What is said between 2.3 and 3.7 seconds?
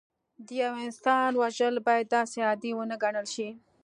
عادي ونه ګڼل شي